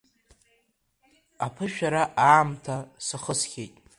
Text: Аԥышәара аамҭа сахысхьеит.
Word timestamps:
Аԥышәара 1.45 2.03
аамҭа 2.29 2.75
сахысхьеит. 3.05 3.75